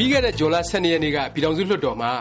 [0.00, 2.12] ပြီးခဲ့တဲ့ဇွန်လ၁၂ရက်နေ့ကပြည်ထောင်စုလွှတ်တော်မှာ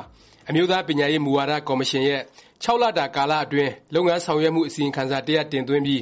[0.49, 2.21] အမျိုးသားပညာရေးမူဝါဒကော်မရှင်ရဲ့
[2.63, 6.01] ၆လတာကာလအတွင်းလုပ်ငန်းဆောင်ရွက်မှုအစီရင်ခံစာတစ်ရပ်တင်သွင်းပြီး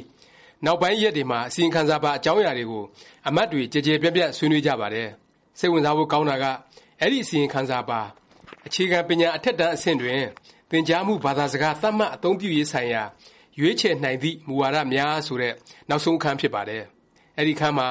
[0.64, 2.84] နောက်ပိုင်းရက်တွေမှာအစီရင်ခံစာပါအကြောင်းအရာတွေကို
[3.28, 5.08] အမတ်တွေကျယ်ကျယ်ပြန့်ပြန့်ဆွေးနွေးကြပါတယ်။
[5.58, 6.44] စိတ်ဝင်စားဖို့ကောင်းတာက
[7.00, 8.00] အဲဒီအစီရင်ခံစာပါ
[8.66, 10.20] “အခြေခံပညာအထက်တန်းအဆင့်တွင်
[10.70, 13.02] သင်ကြားမှုဘာသာစကားသတ်မှတ်အသုံးပြုရေးဆိုင်ရာ
[13.60, 15.54] ရွေးချယ်နိုင်သည့်မူဝါဒများ”ဆိုတဲ့
[15.88, 16.82] နောက်ဆုံးအခန်းဖြစ်ပါတယ်။
[17.38, 17.88] အဲဒီအခန်းမှာ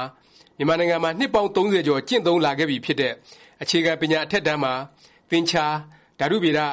[0.58, 3.14] မြန်မာနိုင်ငံမှာနှစ်ပေါင်း၃၀ကျော်ကျင့်သုံးလာခဲ့ပြီဖြစ်တဲ့
[3.62, 4.74] အခြေခံပညာအထက်တန်းမှာ
[5.30, 5.66] သင်္ချာ၊
[6.20, 6.60] ဓာတုဗေဒ၊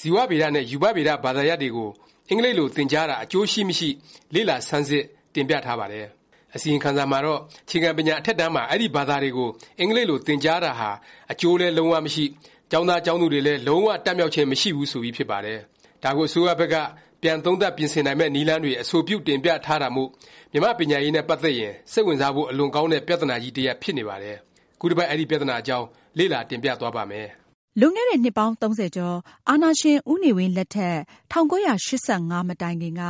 [0.00, 1.90] ဇီဝဗေဒ နဲ့ ရူပဗေဒ ဘာသာရပ်တွေကို
[2.28, 3.88] အင်္ဂလိပ်လို သင်ကြားတာ အကျိုးရှိမရှိ
[4.34, 5.04] လေ့လာဆန်းစစ်
[5.34, 6.06] တင်ပြထားပါတယ်။
[6.54, 9.48] အစီရင်ခံစာမှာတော့ အခြေခံပညာ အထက်တန်းမှာ အဲဒီ ဘာသာတွေကို
[9.80, 10.90] အင်္ဂလိပ်လို သင်ကြားတာဟာ
[11.32, 12.24] အကျိုးလည်း လုံး၀ မရှိ၊
[12.70, 15.58] ကျောင်းသားကျောင်းသူတွေလည်း လုံး၀တတ်မြောက်ခြင်း မရှိဘူး ဆိုပြီး ဖြစ်ပါတယ်။
[16.02, 16.76] ဒါကို အစိုးရဘက်က
[17.22, 20.08] ပြန်သုံးသပ် ပြင်ဆင်နိုင်မယ့် နည်းလမ်းတွေ အဆိုပြု တင်ပြထားတာမို့
[20.52, 24.36] မြန်မာ့ပညာရေးနဲ့ ပတ်သက်ရင် စိတ်ဝင်စားဖို့ အလွန်ကောင်းတဲ့ ပြသနာကြီး တစ်ရပ် ဖြစ်နေပါတယ်။
[24.80, 25.86] ခုတစ်ပတ် အဲဒီ ပြသနာအကြောင်း
[26.18, 27.28] လေ့လာတင်ပြသွားပါ့မယ်။
[27.80, 30.96] လွန်ခဲ့တဲ့နှစ်ပေါင်း၃၀ကျော်အာဏာရှင်ဦးနေဝင်းလက်ထက်
[31.32, 33.02] ၁၉၈၅မတိုင်ခင်က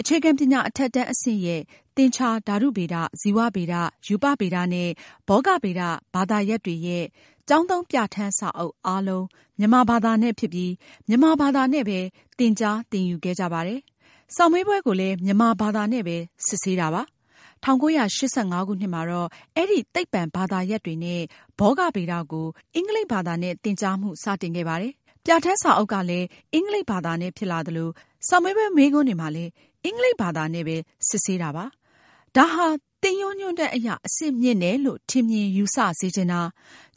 [0.00, 1.60] အခြေခံပညာအထက်တန်းအဆင့်ရဲ့
[1.96, 3.74] သင်္ချာ၊ဓာတုဗေဒ၊ဇီဝဗေဒ၊
[4.06, 4.90] ရူပဗေဒနဲ့
[5.28, 5.82] ဘောဂဗေဒ
[6.14, 7.04] ဘာသာရပ်တွေရဲ့
[7.48, 9.26] ကျောင်းသုံးပြဌာန်းစာအုပ်အားလုံး
[9.58, 10.72] မြန်မာဘာသာနဲ့ဖြစ်ပြီး
[11.08, 11.98] မြန်မာဘာသာနဲ့ပဲ
[12.38, 13.80] သင်ကြား၊သင်ယူခဲ့ကြပါတယ်။
[14.36, 17.02] စာမေးပွဲကိုလည်းမြန်မာဘာသာနဲ့ပဲစစ်ဆေးတာပါ။
[17.64, 21.20] ၁၉၈၅ ခုနှစ်မှာတော့ အဲဒီ သိပ္ပံဘာသာရပ်တွေနဲ့
[21.58, 24.92] ဘောဂဗေဒကို အင်္ဂလိပ်ဘာသာနဲ့ သင်ကြားမှု စတင်ခဲ့ပါတယ်။
[25.24, 27.88] ပြဌာန်းစာအုပ်ကလည်း အင်္ဂလိပ်ဘာသာနဲ့ ဖြစ်လာသလို၊
[28.28, 29.50] စာမေးပွဲ မေးခွန်းတွေမှာလည်း
[29.84, 30.76] အင်္ဂလိပ်ဘာသာနဲ့ပဲ
[31.08, 31.64] စစ်ဆေးတာပါ။
[32.36, 32.66] ဒါဟာ
[33.02, 36.40] သင်ရိုးညွှန်းတမ်းအရ အဆင့်မြင့်တယ်လို့ ထင်မြင်ယူဆစေချင်တာ၊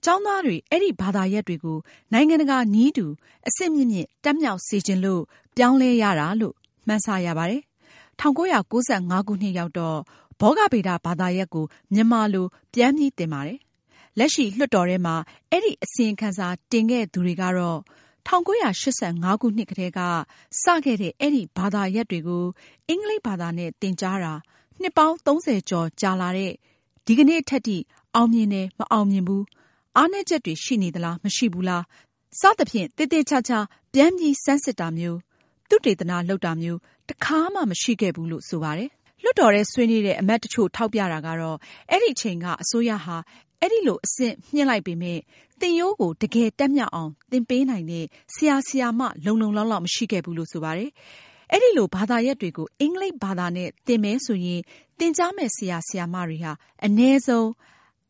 [0.03, 1.77] ကျောင်းသားတွေ အဲဒီဘာသာရပ်တွေကို
[2.13, 3.05] နိုင်ငံတကာနည်းတူ
[3.47, 5.21] အဆင့်မြင့်မြင့် တတ်မြောက်စေချင်လို့
[5.55, 6.55] ပြောင်းလဲရတာလို့
[6.87, 7.61] မှန်းဆရပါတယ်။
[8.21, 8.53] ၁၉၉
[9.17, 9.99] ၅ ခုနှစ်ရောက်တော့
[10.39, 13.59] ဘောဂဗေဒဘာသာရပ်ကို မြန်မာလို ပြန်ပြီးသင်ပါတယ်။
[14.17, 15.15] လက်ရှိ လွှတ်တော်ထဲမှာ
[15.51, 17.79] အဲဒီ အစီရင်ခံစာ တင်ခဲ့သူတွေကတော့
[18.27, 18.65] ၁၉၈
[19.23, 19.99] ၅ ခုနှစ်ကတည်းက
[20.61, 22.45] စခဲ့တဲ့ အဲဒီ ဘာသာရပ်တွေကို
[22.87, 24.33] အင်္ဂလိပ်ဘာသာနဲ့ သင်ကြားတာ
[24.81, 26.51] နှစ်ပေါင်း ၃၀ ကျော်ကြာလာတဲ့
[27.05, 27.77] ဒီကနေ့ ထက်ထိ
[28.15, 29.43] အောင်မြင်တယ်၊မအောင်မြင်ဘူး၊
[29.97, 31.83] အားနည်းချက်တွေ ရှိနေသလား၊မရှိဘူးလား
[32.39, 33.59] စသဖြင့် သေသေခြာခြာ
[33.93, 35.17] ပြန်ပြီး ဆန်းစစ်တာမျိုး၊
[35.69, 38.89] သုတေသန လုပ်တာမျိုးတစ်ခါမှ မရှိခဲ့ဘူးလို့ ဆိုပါတယ်။
[39.23, 41.57] လွှတ်တော်ထဲ ဆွေးနွေးတဲ့ အမတ်တချို့ ထောက်ပြတာကတော့
[41.91, 43.17] အဲဒီအချိန်က အစိုးရဟာ
[43.61, 45.21] အဲလို အဆင့်မြှင့်လိုက်ပေမယ့်
[45.59, 50.89] သင်ရိုးကို တကယ်တတ်မြောက်အောင် သင်ပေးနိုင်တဲ့ ဆရာ၊ဆရာမ လုံလုံလောက်လောက် မရှိခဲ့ဘူးလို့ ဆိုပါတယ်။
[51.51, 54.61] အဲလို ဘာသာရပ်တွေကို အင်္ဂလိပ်ဘာသာနဲ့ သင်မယ်ဆိုရင်
[54.99, 56.51] သင်ကြားမယ့် ဆရာ၊ဆရာမတွေဟာ
[56.85, 57.45] အနည်းဆုံး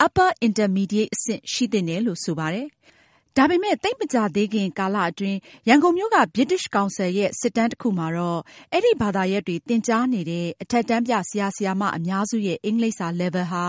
[0.06, 2.68] Upper Intermediate အဆင့် ရှိသင့်တယ်လို့ ဆိုပါတယ်။
[3.40, 8.40] ဒါပေမယ့် သိပ်မကြာသေးခင်ကာလအတွင်း ရန်ကုန်မြို့က ဗြိတိသျှကောင်စီရဲ့ စစ်တမ်းတစ်ခုမှာတော့
[8.74, 13.64] အဲဒီဘာသာရပ်တွေ သင်ကြားနေတဲ့ အထက်တန်းပြ ဆရာ၊ဆရာမ အများစုရဲ့ အင်္ဂလိပ်စာ Level ဟာ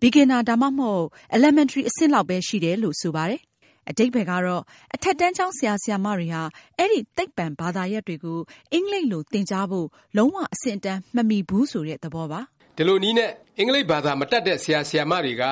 [0.00, 1.06] Beginner ဒါမှမဟုတ်
[1.36, 3.40] Elementary အဆင့်လောက်ပဲ ရှိတယ်လို့ ဆိုပါတယ်။
[3.90, 4.62] အဓိပ္ပါယ်ကတော့
[4.94, 6.42] အထက်တန်းကျောင်း ဆရာ ဆရာမတွေဟာ
[6.78, 8.38] အဲဒီ သိပ္ပံဘာသာရပ်တွေကို
[8.72, 12.40] အင်္ဂလိပ်လို သင်ကြားဖို့ လုံး၀ အဆင့်အတန်း မမီဘူးဆိုတဲ့ သဘောပါ။
[12.76, 15.44] ဒီလိုနည်းနဲ့ အင်္ဂလိပ်ဘာသာ မတတ်တဲ့ ဆရာ ဆရာမတွေက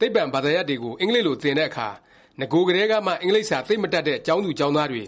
[0.00, 1.88] သိပ္ပံဘာသာရပ်တွေကို အင်္ဂလိပ်လို သင်တဲ့အခါ
[2.40, 5.02] နဂိုကတည်းကမှ အင်္ဂလိပ်စာ သိပ်မတတ်တဲ့ ကျောင်းသူကျောင်းသားတွေ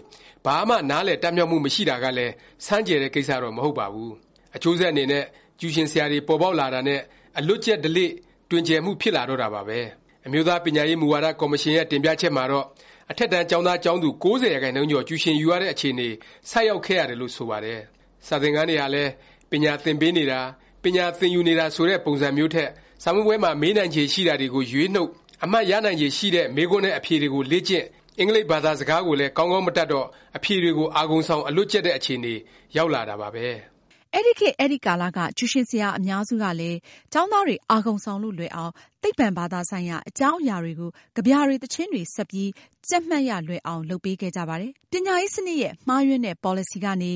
[0.45, 2.33] ဘာမှ နားလည် တတ်မြောက်မှု မရှိတာကလည်း
[2.65, 4.11] ဆန်းကြယ်တဲ့ ကိစ္စတော့ မဟုတ်ပါဘူး။
[4.55, 5.23] အကျိုးဆက်အနေနဲ့
[5.59, 6.99] ကျူရှင်ဆရာတွေ ပေါ်ပေါက်လာတာနဲ့
[7.39, 8.11] အလွတ်ကျက် ဓလေ့
[8.49, 9.79] တွင်ကျယ်မှု ဖြစ်လာတော့တာပါပဲ။
[10.25, 12.65] အမျိုးသား ပညာရေး မူဝါဒ ကော်မရှင်ရဲ့ တင်ပြချက်မှာတော့
[13.11, 16.09] အထက်တန်း ကျောင်းသားကျောင်းသူ ၉၀ ရာခိုင်နှုန်းကျော် ကျူရှင်ယူရတဲ့ အခြေအနေ
[16.49, 17.79] ဆိုက်ရောက်ခဲ့ရတယ်လို့ ဆိုပါတယ်။
[18.27, 19.11] စာသင်ခန်းတွေဟာလည်း
[19.51, 20.39] ပညာသင်ပေးနေတာ၊
[20.83, 22.69] ပညာသင်ယူနေတာ ဆိုတဲ့ ပုံစံမျိုးထက်
[23.03, 25.09] စာမေးပွဲမှာ မေးနိုင်ခြေ ရှိတာတွေကို ရွေးနှုတ်၊
[25.43, 27.85] အမှတ်ရနိုင်ခြေရှိတဲ့မေးခွန်းနဲ့အဖြေတွေကိုလေ့ကျင့်၊
[28.19, 30.05] အင်္ဂလိပ်ဘာသာစကားကိုလည်း ကောင်းကောင်းမတတ်တော့
[30.37, 32.33] အဖြေတွေကို အာဂုံဆောင် အလွတ်ကျက်တဲ့ အခြေအနေ
[32.77, 33.45] ရောက်လာတာပါပဲ။
[34.15, 36.77] အဲဒီခေတ် အဲဒီကာလက ကျူရှင်ဆရာအများစုကလည်း
[37.13, 38.71] ကျောင်းသားတွေ အာဂုံဆောင်လို့ လွယ်အောင်
[39.03, 42.49] သိပ္ပံဘာသာဆိုင်ရာ အကြောင်းအရာတွေကို ကဗျာတွေ သီချင်းတွေ စပ်ပြီး
[42.87, 47.11] ကြက်မှတ်ရလွယ်အောင် လုပ်ပေးခဲ့ကြပါတယ်။ပညာရေးစနစ်ရဲ့ မှားယွင်းတဲ့ ပေါ်လစီကနေ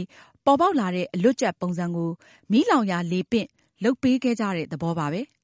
[0.45, 2.09] ပေါ်ပေါက်လာတဲ့ အလွတ်ကျက် ပုံစံကို
[2.51, 3.47] မီးလောင်ရာလေပင့်
[3.83, 5.21] လုပ်ပေးခဲ့ကြတဲ့ သဘောပါပဲ။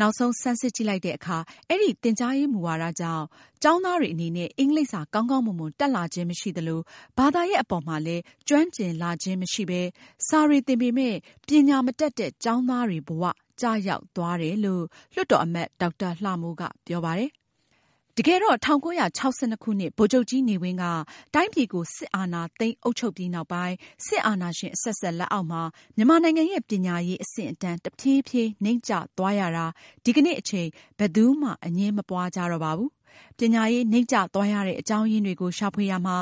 [0.00, 3.24] နောက်ဆုံးဆန်းစစ်ကြည့်လိုက်တဲ့အခါ အဲဒီ သင်ကြားရေးမူဝါဒကြောင့်
[3.62, 6.80] ကျောင်းသားတွေအနေနဲ့ အင်္ဂလိပ်စာ ကောင်းကောင်းမွန်မွန် တတ်လာခြင်းမရှိသလို၊
[7.18, 9.80] ဘာသာရပ်အပေါ်မှာလည်း ကျွမ်းကျင်လာခြင်းမရှိပဲ
[10.28, 11.16] စာတွေသင်ပေမယ့်
[11.46, 13.24] ပညာမတတ်တဲ့ ကျောင်းသားတွေဘ၀
[13.60, 14.84] ကျရောက်သွားတယ်လို့
[15.14, 17.30] လွှတ်တော်အမတ် ဒေါက်တာလှမိုးက ပြောပါတယ်။
[18.20, 19.04] တကယ်တော့ ၁၉၆
[19.52, 20.84] ၂ ခုနှစ် ဗိုလ်ချုပ်ကြီးနေဝင်းက
[21.34, 23.74] တိုင်းပြည်ကို စစ်အာဏာသိမ်းအုပ်ချုပ်ပြီးနောက်ပိုင်း
[24.06, 25.62] စစ်အာဏာရှင်အဆက်ဆက် လက်အောက်မှာ
[25.96, 29.66] မြန်မာနိုင်ငံရဲ့ ပညာရေးအဆင့်အတန်း တဖြေးဖြေးနိမ့်ကျသွားရတာ
[30.04, 30.68] ဒီကနေ့အချိန်
[30.98, 32.90] ဘယ်သူမှ အငြင်းမပွားကြတော့ပါဘူး။
[33.38, 36.16] ပညာရေး နိမ့်ကျသွားရတဲ့ အကြောင်းရင်းတွေကို ရှာဖွေရာမှာ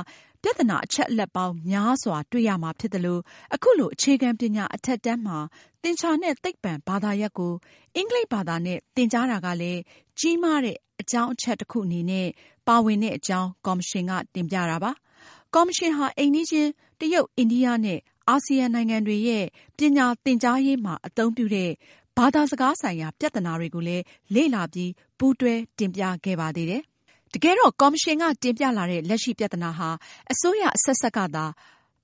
[0.47, 3.19] ပပြသနာအချက်အလက်ပေါင်းများစွာ တွေ့ရမှာဖြစ်သလို၊
[3.55, 5.39] အခုလို အခြေခံပညာ အထက်တန်းမှာ
[5.83, 7.53] သင်္ချာနဲ့ သိပ္ပံဘာသာရပ်ကို
[7.97, 9.81] အင်္ဂလိပ်ဘာသာနဲ့ သင်ကြားတာကလည်း
[10.19, 12.29] ကြီးမားတဲ့ အကြောင်းအချက် တစ်ခုအနေနဲ့
[12.69, 14.93] ပါဝင်တဲ့အကြောင်း ကော်မရှင်က တင်ပြတာပါ။
[15.55, 16.71] ကော်မရှင်ဟာ အိမ်နီးချင်း
[17.01, 17.99] တရုတ်၊အိန္ဒိယ နဲ့
[18.29, 19.45] အာဆီယံနိုင်ငံတွေရဲ့
[19.79, 21.71] ပညာသင်ကြားရေးမှာ အသုံးပြုတဲ့
[22.17, 24.05] ဘာသာစကားဆိုင်ရာ ပြသနာတွေကိုလည်း
[24.35, 26.83] လေ့လာပြီး ပူးတွဲတင်ပြခဲ့ပါသေးတယ်။
[27.35, 29.89] တကယ်တော့ ကော်မရှင်က တင်ပြလာတဲ့ လက်ရှိ ပြသနာဟာ
[30.33, 31.47] အစိုးရ အဆက်ဆက်ကသာ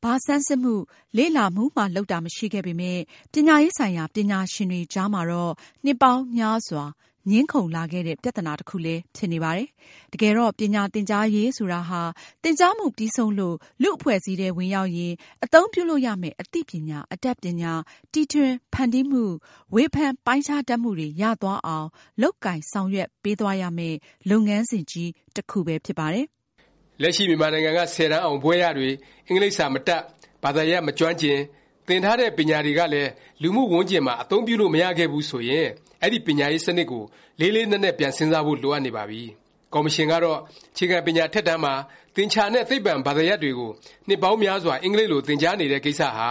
[0.03, 0.75] ဘာဆန်းစစ်မှု၊
[1.17, 3.03] လေ့လာမှုမှ လုပ်တာ မရှိခဲ့ပေမယ့်
[3.33, 5.53] ပညာရေးဆိုင်ရာ ပညာရှင်တွေကြားမှာတော့
[5.85, 6.85] နှစ်ပေါင်းများစွာ
[7.31, 9.69] ငြင်းခုံလာခဲ့တဲ့ ပြသနာတစ်ခုလည်း ဖြစ်နေပါတယ်။
[10.13, 12.03] တကယ်တော့ ပညာသင်ကြားရေး ဆိုတာဟာ
[12.43, 15.13] သင်ကြားမှု ပြီးဆုံးလို့ လူ့အဖွဲ့အစည်းထဲ ဝင်ရောက်ရင်
[15.45, 17.73] အသုံးပြုလို့ရမယ့် အသိပညာ၊အတတ်ပညာ
[18.13, 19.25] တီထွင်ဖန်တီးမှု၊
[19.75, 21.89] ဝေဖန်ပိုင်းခြားတတ်မှုတွေ ရသွားအောင်
[22.23, 23.97] လုပ်ကိုင်ဆောင်ရွက်ပေးသွားရမယ့်
[24.31, 26.27] လုပ်ငန်းစဉ်ကြီး တစ်ခုပဲ ဖြစ်ပါတယ်။
[27.03, 28.89] လက်ရှိ မြန်မာနိုင်ငံက ၁၀ တန်းအောင် ဘွဲ့ရတွေ
[29.27, 30.01] အင်္ဂလိပ်စာ မတတ်၊
[30.43, 31.39] ဘာသာရပ် မကျွမ်းကျင်၊
[31.89, 33.11] သင်ထားတဲ့ပညာတွေကလည်း
[33.43, 35.67] လူမှုဝန်းကျင်မှာ အသုံးပြုလို့ မရခဲ့ဘူး ဆိုရင်
[36.03, 37.05] အဲဒီ ပညာရေးစနစ်ကို
[37.41, 39.23] လေးလေးနက်နက် ပြန်စဉ်းစားဖို့ လိုအပ်နေပါပြီ။
[39.73, 40.39] ကော်မရှင်ကတော့
[40.73, 41.75] အခြေခံပညာ အထက်တန်းမှာ
[42.17, 43.71] သင်္ချာနဲ့ သိပ္ပံ ဘာသာရပ်တွေကို
[44.09, 46.31] နှစ်ပေါင်းများစွာ အင်္ဂလိပ်လို သင်ကြားနေတဲ့ ကိစ္စဟာ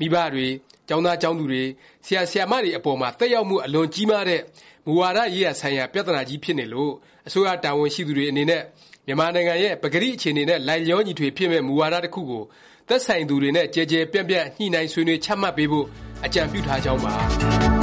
[0.00, 0.46] မိဘတွေ၊
[0.88, 1.62] ကျောင်းသားကျောင်းသူတွေ၊
[2.06, 4.40] ဆရာဆရာမတွေအပေါ်မှာ သက်ရောက်မှု အလွန်ကြီးမားတဲ့
[4.86, 6.92] မူဝါဒရေးရာဆိုင်ရာ ပြသနာကြီးဖြစ်နေလို့
[7.26, 8.62] အစိုးရ တာဝန်ရှိသူတွေအနေနဲ့
[9.06, 12.44] မြန်မာနိုင်ငံရဲ့ ပကတိ အခြေအနေနဲ့ လိုက်လျောညီထွေဖြစ်မယ့် မူဝါဒ တစ်ခုကို
[12.90, 15.86] သက်ဆိုင်သူတွေနဲ့ ကျယ်ကျယ်ပြန့်ပြန့် ညှိနှိုင်းဆွေးနွေး ချမှတ်ပေးဖို့
[16.24, 17.14] အကြံပြုထားကြောင်းပါ။